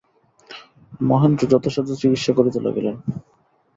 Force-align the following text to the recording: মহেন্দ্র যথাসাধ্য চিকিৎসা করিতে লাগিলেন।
মহেন্দ্র 1.01 1.43
যথাসাধ্য 1.51 1.91
চিকিৎসা 2.01 2.31
করিতে 2.37 2.59
লাগিলেন। 2.61 2.95